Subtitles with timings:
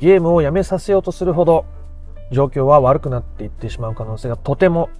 [0.00, 1.64] ゲームをやめさせようとするほど
[2.30, 4.90] 状況は悪くなっていってしまう可能性がとても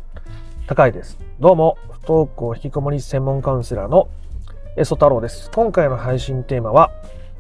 [0.67, 1.19] 高いです。
[1.39, 4.09] どうも、不登校引きこもり専門カウンセラーの
[4.77, 5.51] エソ太郎です。
[5.51, 6.93] 今回の配信テーマは、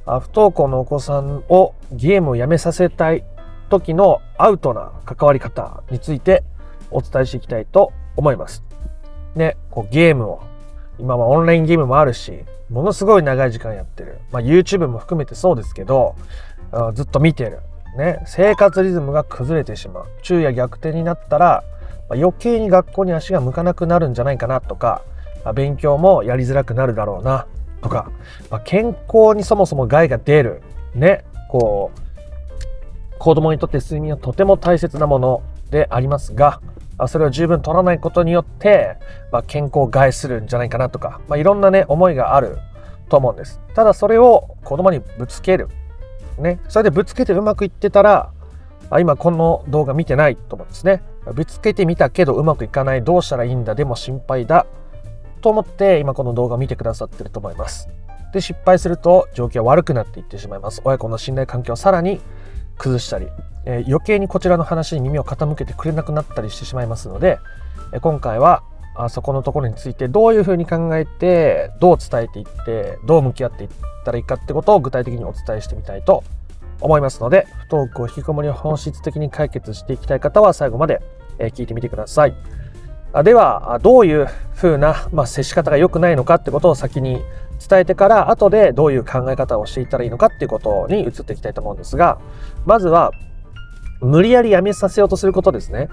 [0.05, 3.25] 不登校のお子さんをゲームをやめさせたい
[3.71, 6.45] 時のアウトな関わり方について
[6.91, 8.65] お伝えしていきたいと思います。
[9.35, 10.41] ね、こうゲームを、
[10.99, 14.19] 今はオンラインゲームもあるし、ものすごい長い時間やってる。
[14.31, 16.17] まあ YouTube も含めてそうですけど、
[16.95, 17.61] ずっと見てる。
[17.97, 20.05] ね、生活リズムが崩れてしまう。
[20.23, 21.65] 昼夜逆転になったら、
[22.09, 25.03] まあ、余計に学校に足が向かなくなるんじゃないかなとか、
[25.45, 27.47] まあ、勉強もやりづらくなるだろうな
[27.81, 28.11] とか、
[28.51, 30.63] まあ、健康にそもそも害が出る。
[30.95, 36.61] ね、こう、子供にとって睡眠はとても大切なものでありますが、
[37.09, 38.97] それを十分取らないことによって、
[39.33, 42.59] まあ、健康を害するんじゃないかなとか、まあ、いろんなね、思いがある
[43.09, 43.61] と思うんです。
[43.75, 45.69] ただそれを子供にぶつける。
[46.39, 46.61] ね。
[46.69, 48.33] それでぶつけてうまくいってたら、
[48.91, 51.03] あ今この動画見てないと思うんですね。
[51.35, 53.03] ぶつけてみたけどうまくいかない。
[53.03, 53.75] どうしたらいいんだ？
[53.75, 54.67] でも心配だ。
[55.41, 57.89] と思って今この動画見てくださってると思います。
[58.33, 60.83] で、失敗すると状況は悪くなっていってしまいます。
[60.85, 62.21] 親子の信頼関係をさらに
[62.79, 63.29] 崩したり、
[63.65, 67.39] えー、余計にこちらの話に耳を傾けてくれなくなったりしてしまいますので、
[67.93, 68.63] えー、今回は
[68.99, 73.71] あそこのところについてどういうふうに考えてどう伝えていってどう向き合っていっ
[74.05, 76.25] たらいいかってことを具体的にお伝えしてみたいと
[76.81, 81.01] 思いますので不登校引きこもりを本質的に解決していきたい方は最後まで、
[81.39, 82.35] 聞いてみてください。
[83.23, 87.23] ではどういうふうな、まあ、接し方が良くないのかってことを先に
[87.67, 92.19] 伝えてから後でどういう考え方をしていったらいいのかっていうことに移っていきたいと思うんですが
[92.67, 93.13] まずは
[94.01, 95.89] 無理やりやめさせようとすることですね。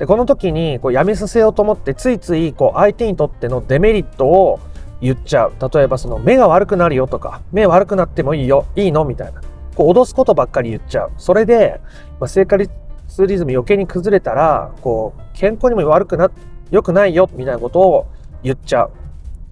[0.00, 4.58] でこの時にこうやめさせようと思ってついついこう相手にとってのデメリットを
[5.02, 5.52] 言っちゃう。
[5.72, 9.04] 例えばその目が悪くなるよとか目悪くなってもいいよいいの？
[9.04, 9.42] みたいな。
[9.74, 11.12] こう脅すことばっかり言っちゃう。
[11.18, 11.82] それで、
[12.18, 12.70] まあ、生活
[13.26, 16.30] リズム余計に崩れたらこう健康にも悪くな
[16.70, 18.06] 良くないよみたいなことを
[18.42, 18.92] 言っちゃう。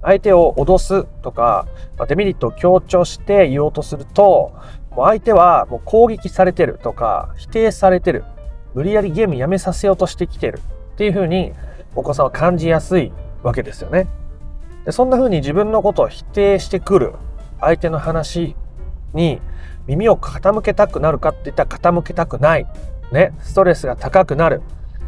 [0.01, 1.67] 相手を脅すとか、
[1.99, 4.55] まあ、デメリットを強調して言おうとすると
[4.93, 8.25] もう相手はもう攻撃されてるとか否定されてる。
[8.79, 10.61] 無理やりゲームやめさせようとしてきてる
[10.93, 11.53] っていうふうに
[11.97, 13.11] お子さんは感じやすい
[13.43, 14.07] わけですよね。
[14.85, 17.15] でそんなふうに自分のことを否定してくる
[17.59, 18.55] 相手の話
[19.15, 19.43] に
[19.89, 22.69] 耳を傾けたくなるかって言ったら傾けたくない。
[23.11, 24.63] ね、ストレスが高くなる。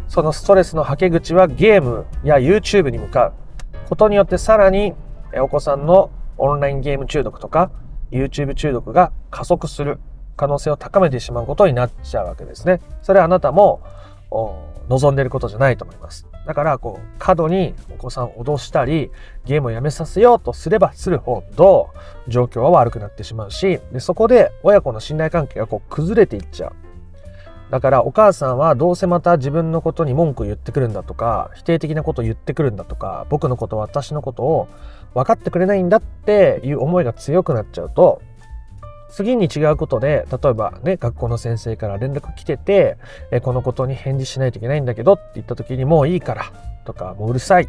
[0.08, 3.32] そのストレスのはけ口はゲームや YouTube に向かう。
[3.88, 4.94] ことによってさらに
[5.40, 7.70] お子さんのオンラインゲーム中毒とか
[8.10, 10.00] YouTube 中毒が加速する
[10.40, 12.80] 可能性を高めてしまうことになっちゃうわけですね。
[13.02, 13.82] それはあなたも
[14.88, 16.26] 望んでいることじゃないと思います。
[16.46, 19.10] だから、こう、過度にお子さんを脅したり、
[19.44, 21.90] ゲームをやめさせようとすればするほど、
[22.26, 26.72] 状況は悪くなってしまうし、でそこで親子の信頼関係がこう崩れていっちゃう。
[27.70, 34.68] だからお母さんはどうせまた自分のことに文句を言ってくるんだとか否定的なことを言ってくるんだとか僕のこと私のことを
[35.14, 38.22] 分かってくれないんだっていう思いが強くなっちゃうと
[39.10, 42.96] 次に違うことで例えばね学校の先生から連絡来てて
[43.30, 46.52] えこのことに返事しないといけないんだけどって言った時にもういいから
[46.84, 47.68] とかもううるさい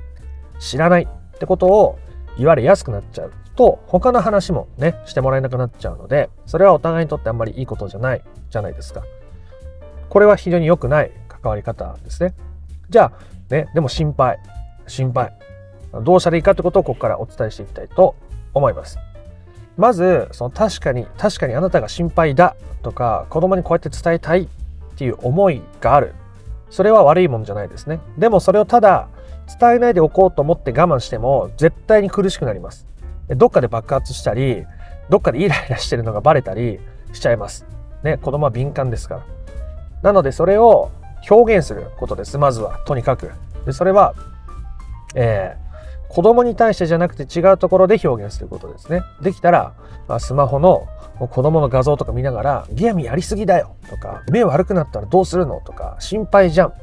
[0.60, 2.00] 知らないってことを
[2.38, 9.04] 言われやすくなっちゃうと他の話もねしてもらえなくなっちゃうのでそれはお互いにとってあんまりいいことじゃないじゃないですか。
[10.12, 12.36] これは非常に良くない関わり方ですね。
[12.90, 14.40] じゃあ、ね、でも心配、
[14.86, 15.32] 心配。
[16.04, 18.16] どうしたらいいかってことをここからお伝えしていきたいと
[18.54, 18.98] 思います。
[19.78, 24.48] まず、その確かに、確かにあなたが心配だとか、子供にこうやって伝えたいっ
[24.96, 26.14] ていう思いがある。
[26.70, 28.00] それは悪いもんじゃないですね。
[28.18, 29.08] でもそれをただ
[29.60, 32.88] 伝えないでおこうと思って我慢しても絶対に苦しくなります。
[33.30, 34.66] どっかで爆発したり、
[35.10, 36.80] どっかでイライラしてるのがバレたり
[37.14, 37.66] しちゃいます。
[38.04, 39.22] ね、子供は敏感ですから。
[40.02, 40.90] なのでそれを
[41.30, 42.38] 表現することです。
[42.38, 43.32] まずは、とにかく。
[43.66, 44.16] でそれは、
[45.14, 45.71] えー、
[46.12, 49.02] 子供に対してじゃなくて違うところで表現することですね。
[49.22, 49.74] できたら、
[50.08, 50.88] まあ、スマホの
[51.30, 56.74] 子供の画像とか見ながら、ゲームやりすぎだよとか、目悪くなったらどうするのとか、心配じゃん。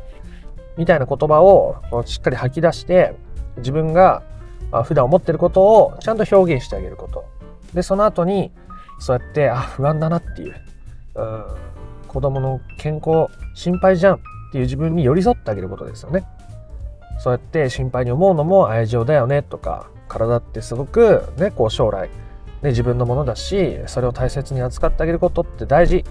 [0.79, 1.77] みたいな言葉を
[2.07, 3.15] しっかり吐き出して、
[3.59, 4.23] 自分が
[4.85, 7.25] 普段思ってることをちゃんと表現してあげること。
[7.75, 8.53] で、その後に、
[9.01, 10.55] そうやって、あ、不安だなっていう。
[11.17, 11.45] うん
[12.09, 14.19] 子供の健康心配じゃんっ
[14.51, 16.25] ていう自分に寄り添ってあげることですよね。
[17.19, 22.09] そうやって心配に思うのも愛情だよねとか体ってすごくねこう将来、
[22.63, 26.05] ね、自分のものだしそれを大切に扱ってあげることって大事。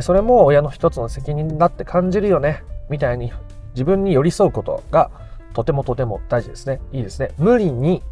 [0.00, 3.32] それも親の一つの責任だって感じるよねみたいに
[3.72, 5.10] 自分に寄り添うことが
[5.54, 6.80] とてもとても大事ですね。
[6.92, 7.30] いいですね。
[7.38, 8.02] 無理に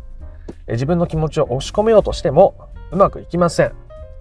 [0.67, 3.73] 自分の気持ちを押し込めようとしてもうまくいきません。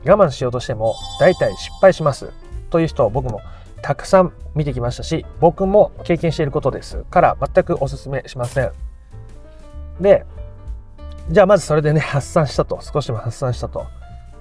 [0.05, 2.33] 我慢しようとしても大体失敗します。
[2.69, 3.39] という人を僕も
[3.83, 7.03] たくさん見てきましたし僕も経験していることです。
[7.11, 8.71] から全くお勧めしません。
[9.99, 10.25] で
[11.29, 12.79] じゃあまずそれでね発散したと。
[12.81, 13.85] 少しでも発散したと。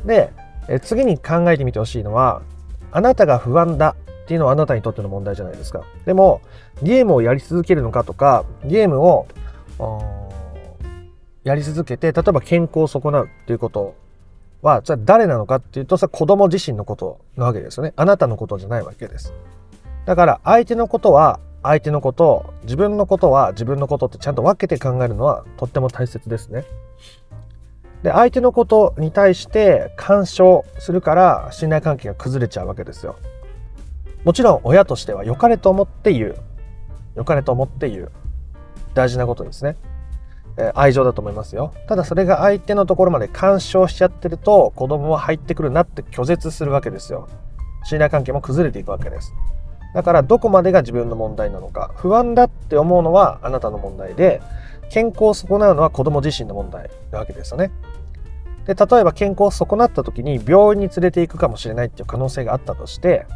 [0.06, 0.33] で
[0.69, 2.43] え次に考えてみてほしいのは
[2.93, 5.83] あなたが不安だっていうのはあなたにとっての問題じゃないですか。
[6.06, 6.41] でも
[6.81, 9.27] ゲームをやり続けるのかとかゲームを
[11.43, 13.97] やり続けて例えば健康を損なうっていうこと
[14.62, 17.93] はじゃあ誰なのかっていうとさ子供自身のことなわけですよね。
[17.97, 19.35] あなたのことじゃないわけです。
[20.06, 26.64] だから相手のことは相手のこと自分のことは自分のことってちゃんと分けて考えるのはとっても大切ですね。
[28.03, 33.17] で相手のことに対して干渉するから信頼関係が崩れちゃうわけですよ。
[34.25, 36.37] もちろん親としては良かれと思って言う。
[37.17, 38.12] 良かれと思って言う。
[38.94, 39.76] 大事なことですね。
[40.75, 41.72] 愛情だと思いますよ。
[41.88, 47.28] ただそれが相手のところまで干渉しちゃってると子供は入ってくるなって拒絶するわけですよ。
[47.84, 49.32] 信頼関係も崩れていくわけです。
[49.94, 51.93] だからどこまでが自分の問題なのか。
[51.96, 54.40] 不安だって思うのはあなたの問題で
[54.90, 57.70] 健康を損なうのは子供自身の問題なわけですよね。
[58.66, 63.26] で例えば健康を損なった時に病院に連れて行くかもしれないっていう可能性があったとして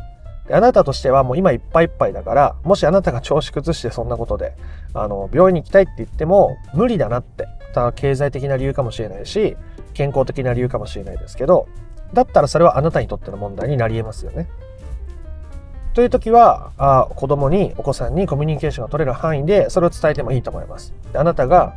[0.51, 4.55] あなたとしてはもう今いっぱいいっぱいだからもしあなたが調子崩してそんなことで
[4.95, 9.57] あの病院に行きたいって言っても無理だなってただ経済的な理由かもしれないし
[9.95, 11.69] 健康的な理由かもしれないですけど
[12.13, 14.49] だったらそれはあなたにとっての問題になり得ますよね。
[15.95, 20.93] という時はあ子供にお子さんにコミュニケーションが取れる範囲でそれを伝えてもいいと思います。
[21.15, 21.75] あなたが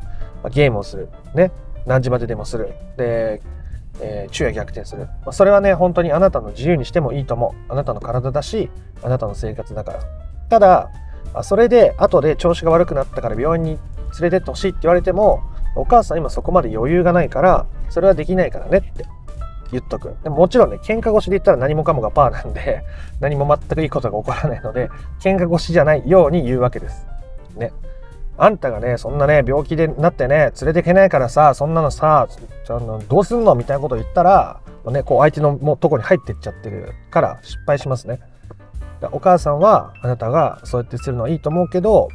[0.52, 1.52] ゲームをする、ね、
[1.86, 3.42] 何時まででもするで
[4.02, 7.72] えー、昼夜逆転する、まあ、それはね本当にあなたの自由にしてもいいと思う。
[7.72, 8.70] あなたの体だし
[9.04, 10.00] あなたの生活だから。
[10.50, 10.90] ただ
[11.44, 13.78] それで後で調子が悪くなったから病院に
[14.20, 15.44] 連れてってほしいって言われても
[15.76, 19.06] お母さん今そこまで余裕がないからそれはできないからねって
[19.72, 20.16] 言っとく。
[20.24, 22.84] でももちろんね喧嘩越しで言ったら何もかもがパーなんで
[23.20, 27.06] 何も全くいいことが起こらないので喧嘩越しじゃないように言うわけです。
[27.56, 27.72] ね。
[28.42, 32.28] あんたがね、そんなね、病気でなってね、連れてけないからさ、そんなのさ、
[32.70, 38.20] のどうすんのみたいなこと言ったら、ね、こう相手のもとこに入ってっちゃってるから失敗しますね。
[39.12, 42.08] お母さんはあなたがそうやってするのはいいと思うけど、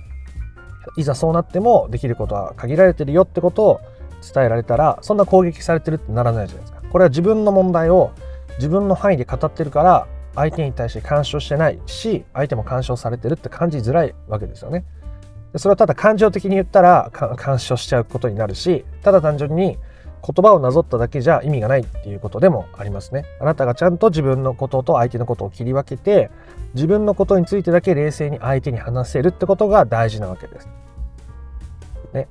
[0.96, 3.80] いざそうなってもできることは限られてるよってことを
[4.34, 6.82] 伝えられたら、そんな攻撃されてるってならないじゃないですか。
[6.90, 8.12] これは自分の問題を
[8.56, 14.84] 自分の範囲で語ってるから、相手に対して干渉してないし、相手も干渉されてるって感じづらいわけですよね。
[15.56, 19.78] それはただ感情的に言ったら干渉しちゃうことになるしただ単純に
[20.26, 23.26] 言葉をなぞっただけじゃ意味がないっていうことでもありますね。
[23.40, 26.30] あなたがちゃんと自分のことと相手のことを切り分けて
[26.72, 30.68] 自分のことについてだけ冷静に相手に話せるってことが大事なわけです。
[32.14, 32.26] ね。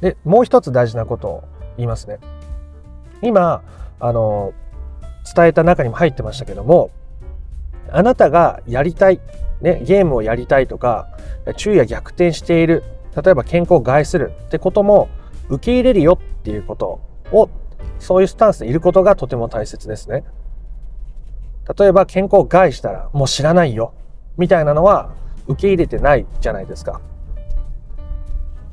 [0.00, 1.44] で、もう一つ大事なことを
[1.76, 2.18] 言いますね。
[3.22, 3.62] 今、
[3.98, 4.52] あの、
[5.34, 6.90] 伝えた中にも入ってましたけども、
[7.90, 9.20] あなたがやりたい、
[9.62, 11.08] ね、ゲームをやりたいとか、
[11.56, 12.82] 昼夜逆転している
[13.16, 15.08] 例えば健康を害するってことも
[15.48, 17.00] 受け入れるよっていうこと
[17.30, 17.50] を
[17.98, 20.24] そういうスタンスでいることがとても大切ですね。
[21.78, 23.94] 例えば健康を害したらもう知らないよ
[24.36, 25.14] みたいなのは
[25.46, 27.00] 受け入れてないじゃないですか。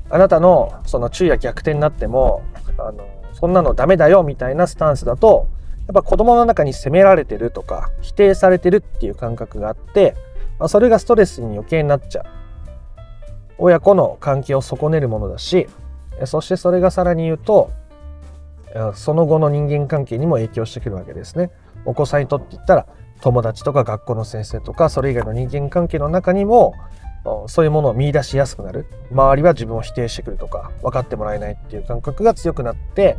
[0.09, 2.41] あなたのその昼夜逆転になっても
[2.79, 5.47] あのそんなのダメだよみたいなスタンスだと
[5.87, 10.15] やっぱ子供の中に責められてるとか否定されてるっていう感覚があって、
[10.59, 12.25] まあ、それがストレスに余計になっちゃう
[13.57, 15.67] 親子の関係を損ねるものだし
[16.25, 17.71] そしてそれがさらに言うと
[18.93, 21.49] その後の人間関係にも影響してくるわけですね。
[21.85, 22.85] お子さんにとって言ったら
[23.21, 26.73] 友達とか学校の先生とかそれ以外の人間関係の中にも
[27.47, 33.17] そういうものを見出しやすくなる周りは自分を否定してくるとか分かってもらえないっていう感覚が強くなって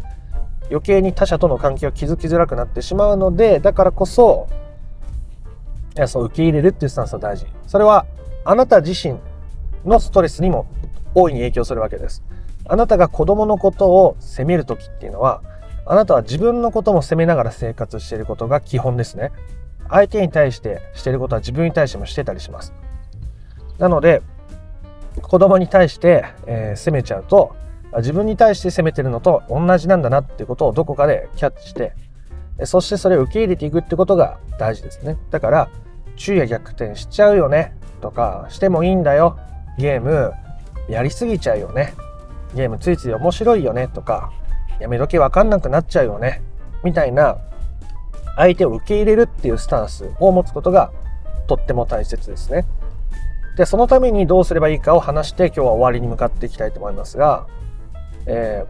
[0.71, 4.49] 余計に他者との関係を築きづらくなってしまうのでだからこそ
[6.07, 8.07] そう受け入れるっていうスタンスは大事それは
[8.45, 9.19] あなた自身
[9.85, 10.67] のストレスにも
[11.15, 12.23] 大いに影響するわけです。
[12.67, 15.43] あなたが子供のことを責める時っていうのは、
[15.87, 19.33] あなたは自分のことも責めながら生活していることが基本ですね。
[19.89, 22.73] 相手に対してしていることは自分に対してもしてたりします。
[23.79, 24.23] なので、
[25.23, 27.57] 子供に対して、えー、責めちゃうと、
[27.97, 31.95] 自分に対して責めてるのと同じなんだなっていうことをどこかでキャッチして、
[32.65, 35.17] そしてそれを受け入れていくってことが大事ですね。
[35.31, 35.71] だから、
[36.17, 39.39] 昼夜逆転しちゃうよねとか、してもいいんだよ
[39.79, 40.33] ゲーム
[40.89, 41.95] やりすぎちゃうよね
[42.55, 44.33] ゲームついつい面白いよねとか
[44.81, 46.43] やめ時わかんなくなっちゃうよね
[46.85, 47.39] みたいな
[48.37, 50.93] 相手を受け入れるっていうスタンスを持つことが
[51.47, 52.65] とっても大切ですね。
[53.57, 57.47] でそのためにどうすればいいかを話して今日は終わりに向かっていきたいと思いますが、
[58.27, 58.65] え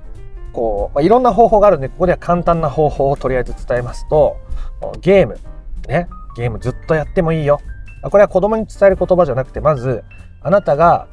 [0.52, 4.36] こう、まあ、いろんな方法があるんで、ここでは簡単な方法をとりあえず伝えますと、
[5.00, 5.38] ゲーム。
[5.88, 6.08] ね。
[6.36, 7.60] ゲームずっとやってもいいよ。
[8.02, 10.04] これは子供に伝える言葉じゃなくて、まず、
[10.42, 11.06] あなたが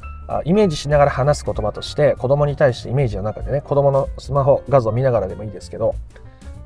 [0.44, 5.94] イメージしながら話す言葉として、子供に対してイメージの中でね、子供のスマホ画像を見ながらでもいいですけど、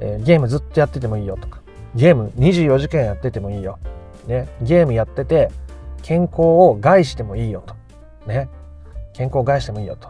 [0.01, 1.61] えー、ゲームずっとやっててもいいよとか、
[1.95, 3.79] ゲーム24時間やっててもいいよ。
[4.27, 4.49] ね。
[4.63, 5.51] ゲームやってて、
[6.03, 7.75] 健康を害してもいいよと。
[8.27, 8.49] ね。
[9.13, 10.09] 健康を害してもいいよと。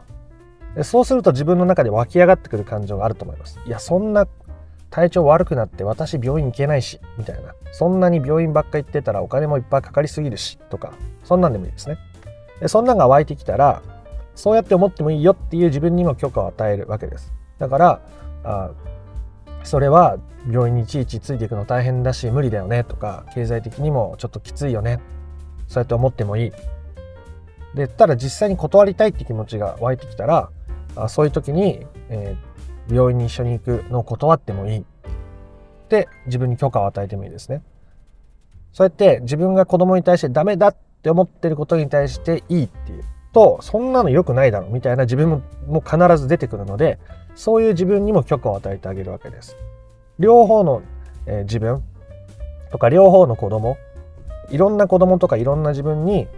[0.82, 3.58] そうすると自分の中で湧き上がってくる感情があると思います。
[3.66, 4.26] いや、そんな
[4.90, 7.54] 体調悪くなって私病院行けないし、みたいな。
[7.72, 10.92] そんなに病院ばっか行ってたらお金もいっぱいかかりすぎるし、とか、
[11.24, 11.98] そんなんでもいいですね。
[12.60, 13.82] でそんなんが湧いてきたら、
[14.34, 17.32] そうやって思ってもいいよっていう自分にも許可を与えるわけです。
[17.58, 18.00] だから、
[18.44, 18.70] あ
[19.64, 20.18] それは
[20.50, 25.00] 病院にいちいちついていくの大変だし無理だよねとか経済的にもちょっときついよね
[25.68, 26.52] そうやって思ってもいい
[27.74, 30.50] でただ実際に断りたいって気持ちが湧いてきたら
[31.08, 34.82] そういう時に、えー、病院に一緒に行くのを断ってもいいっ
[35.88, 37.62] て自分に許可を与えてもいいですね。
[38.72, 46.98] そうやって自分が子供に対してダメだって思ってることに対していいっていうとそんなの良くないだろうみたいな自分も必ず出てくるので
[47.34, 49.56] そういう自分にも許可を与えてあげるわけです。
[50.18, 50.82] 両方の、
[51.26, 51.82] えー、自分
[52.70, 53.76] とか両方の子供
[54.50, 56.28] いろんな子供とかいろんな自分に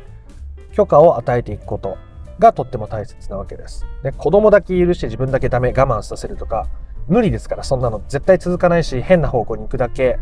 [0.73, 1.97] 許可を与えていくこと
[2.39, 3.87] がとっても大切なわけです。
[4.03, 6.69] で子供だけ許して自分だけダメ我慢させるとか
[7.09, 10.19] 無理ですからそんなの絶対続かないし変な方向に行くだけ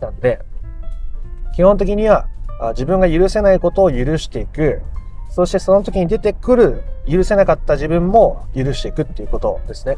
[0.00, 0.40] なんで
[1.54, 2.26] 基本的には
[2.70, 4.80] 自分が許せないことを許していく
[5.30, 9.96] そしてその時に出てくる許せなかった自分も許していくっていうことですね。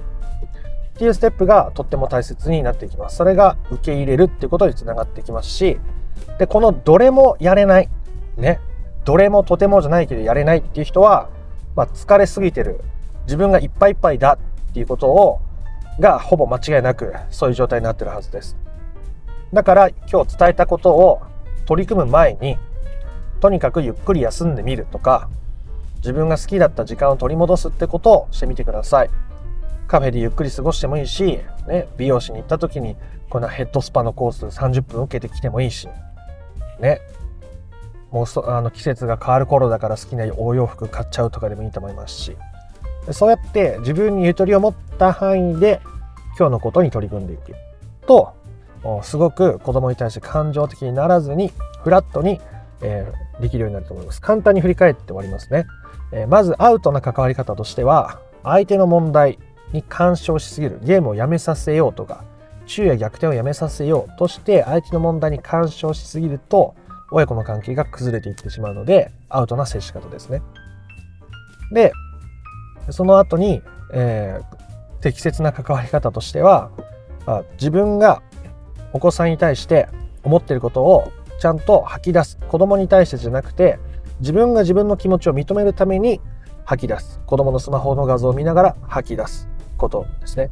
[0.95, 3.17] っていうステップがとっても大切になっていきます。
[3.17, 5.79] それが受け入れるっていうことにつながってきますし、
[6.39, 7.89] で、このどれもやれない、
[8.37, 8.61] ね、
[9.05, 11.31] どれもとてもじゃないけどやれないっていう人は、
[11.77, 12.81] まあ、疲れすぎてる
[13.25, 14.39] 自分がいっぱいいっぱいだ
[14.71, 15.41] っていうことを
[16.01, 18.57] がほぼ間違いなくそういう状態になってるはずです。
[19.53, 21.23] だから今日伝えたことを
[21.67, 22.59] 取り組む前に
[23.41, 25.29] とにかくゆっくり休んでみるとか
[25.97, 29.11] 自分が好きだった時間を取り戻すってことをしてみてください。
[29.87, 31.39] カフェでゆっくり過ごしてもいいし、
[31.69, 32.97] ね、美容師に行った時に
[33.29, 35.89] このヘッドスパのコース30分受けてきてもいいし
[36.81, 37.01] ね。
[38.15, 42.37] もうそあの季節が変わる頃だから好きなお洋服買っちゃうとかでもいいと思いますし。
[43.11, 45.83] そうやって自分にゆとりを持った範囲で
[46.39, 47.55] 今日のことに取り組んでいく。
[48.07, 48.33] と
[49.03, 51.53] すごく子供に対して感情的にならずに
[51.83, 52.41] フラットに、
[52.83, 54.21] えー、できるようになると思います。
[54.21, 55.67] 簡単に振り返って終わりますね、
[56.13, 59.41] えー、まずアウトな関わり方としては相手の問題
[59.73, 60.79] に干渉しすぎる。
[60.85, 62.23] ゲームをやめさせようとか
[62.67, 66.77] 昼夜逆転をやめさせようとして相手の問題に干渉しすぎると
[67.11, 70.43] 親子の関係が崩れていってしまうので、アウトな接し方ですね。
[71.73, 71.93] で、
[72.91, 76.71] その後に、えー、適切な関わり方としては、
[77.27, 78.23] あ自分が
[78.93, 79.89] お子さんに対して
[80.23, 82.39] 思ってることをちゃんと吐き出す。
[82.49, 83.79] 子供に対してじゃなくて、
[84.21, 86.21] 自分が自分の気持ちを認めるために
[86.65, 87.21] 吐き出す。
[87.27, 90.51] 子供のスマホの画像を見ながら吐き出すことですね。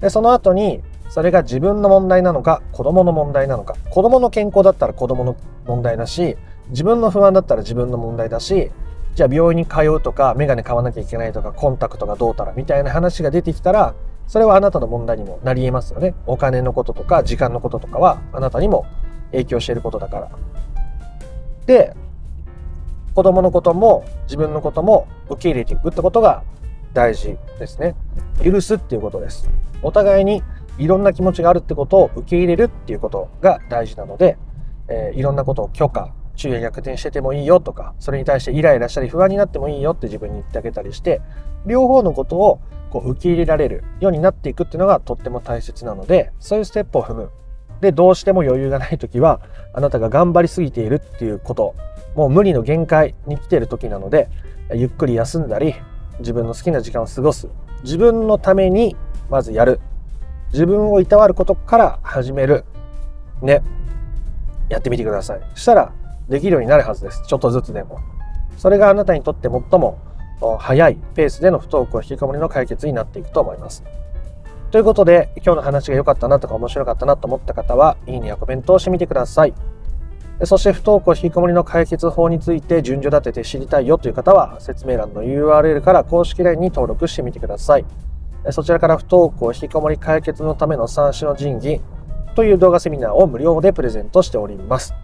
[0.00, 5.36] で、その後にそれが自分の問題なのか子供の問題なのか子供の健康だったら子供の
[5.66, 6.36] 問題だし
[6.70, 8.70] 自分の不安だったら自分の問題だし
[9.14, 13.94] じゃあ病院に通うとか眼鏡買わなきゃいけないとかコンタクトがどうたらみたいな話が出てきたら
[14.26, 16.14] それはあなたの問題にもなり得ますよね。
[16.26, 18.84] お金のこととか時間のこととかはあなたにも
[19.30, 20.30] 影響していることだから。
[21.66, 21.94] で
[23.14, 26.42] 子供のことも自分のことも受け入れていくってことが
[26.92, 27.94] 大事ですね。
[28.44, 29.48] 許すっていうことです。
[29.82, 30.42] お互いに
[30.78, 34.36] いろんな気持ちがあるってことを受け入れるっていうことが大事なので、
[34.88, 41.20] えー、いろんなことを許可、昼夜逆転しててもいいよとか、それに対してイライラしたり不安になってもいいよって自分に言ってあげたりして、
[41.66, 47.30] 両方のことをこう受け入れられるようになっていくっていうのがとっても大切なので、そういうステップを踏む。
[47.80, 49.40] で、どうしても余裕がない時は、
[49.74, 51.74] あなたが頑張りすぎているっていうこと、
[52.14, 54.28] もう無理の限界に来てる時なので、
[54.74, 55.74] ゆっくり休んだり、
[56.20, 57.48] 自分の好きな時間を過ごす。
[57.82, 58.96] 自分のために
[59.30, 59.80] まずやる。
[60.52, 62.64] 自分をいたわることから始める。
[63.42, 63.62] ね。
[64.68, 65.40] やってみてください。
[65.54, 65.92] そしたら、
[66.28, 67.22] できるようになるはずです。
[67.26, 68.00] ちょっとずつでも。
[68.56, 69.98] それがあなたにとって最も
[70.58, 73.84] 早いペースでの不登校引きこもりの解決になっていくと思います。
[74.70, 79.54] ということで、今日の話が良かったなとか面白かったなと思った方は、いいねやコメントをしてみてください。
[80.44, 87.86] そして不登校引きこもりの解決法について順序立てて知りたいよという方は、説明欄の URL から公式 LINE に登録してみてください。
[88.50, 91.80] そちらから不登校引きこもり解決のための三種の神器
[92.36, 94.94] という動画セミナーを無料でプレゼントしております。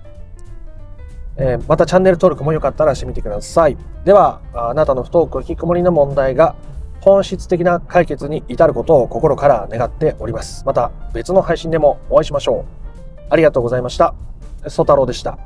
[1.36, 3.76] えー、またチャンネル登録もよかったらしてみてください。
[4.04, 6.54] では、あなたの不登校引きこもりの問題が
[7.00, 10.64] 本質的な解決に至ることを心から願っております。
[10.66, 13.22] また別の配信でもお会いしましょう。
[13.30, 14.14] ありがとうございました。
[14.68, 15.38] ソ太郎でした。